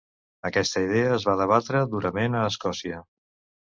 [0.49, 3.09] Aquesta idea es va debatre durament a Escòcia.